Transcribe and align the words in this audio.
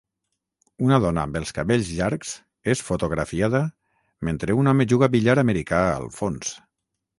Una 0.85 0.97
dona 1.03 1.25
amb 1.27 1.35
els 1.39 1.53
cabells 1.57 1.91
llargs 1.97 2.31
és 2.73 2.81
fotografiada 2.89 3.63
mentre 4.31 4.59
un 4.63 4.73
home 4.75 4.89
juga 4.95 5.13
billar 5.19 5.39
americà 5.45 5.87
al 5.93 6.13
fons. 6.21 6.59